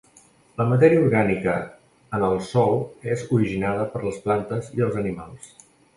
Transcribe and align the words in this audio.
La 0.59 0.65
matèria 0.69 1.01
orgànica 1.01 1.53
en 2.19 2.25
el 2.29 2.35
sòl 2.47 2.73
és 3.17 3.27
originada 3.39 3.85
per 3.93 4.03
les 4.07 4.19
plantes 4.25 4.71
i 4.79 4.87
els 4.87 4.99
animals. 5.03 5.53